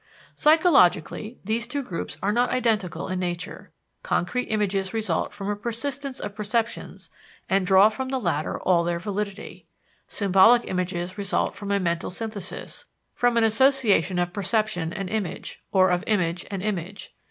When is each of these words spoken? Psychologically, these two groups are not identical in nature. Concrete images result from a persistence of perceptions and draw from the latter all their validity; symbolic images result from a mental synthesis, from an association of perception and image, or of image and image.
Psychologically, 0.35 1.37
these 1.43 1.67
two 1.67 1.83
groups 1.83 2.17
are 2.23 2.31
not 2.31 2.49
identical 2.49 3.07
in 3.07 3.19
nature. 3.19 3.69
Concrete 4.01 4.45
images 4.45 4.95
result 4.95 5.31
from 5.31 5.47
a 5.47 5.55
persistence 5.55 6.19
of 6.19 6.33
perceptions 6.33 7.11
and 7.47 7.67
draw 7.67 7.87
from 7.87 8.09
the 8.09 8.17
latter 8.17 8.59
all 8.61 8.83
their 8.83 8.97
validity; 8.97 9.67
symbolic 10.07 10.67
images 10.67 11.19
result 11.19 11.55
from 11.55 11.69
a 11.69 11.79
mental 11.79 12.09
synthesis, 12.09 12.87
from 13.13 13.37
an 13.37 13.43
association 13.43 14.17
of 14.17 14.33
perception 14.33 14.91
and 14.91 15.07
image, 15.07 15.61
or 15.71 15.89
of 15.89 16.03
image 16.07 16.47
and 16.49 16.63
image. 16.63 17.13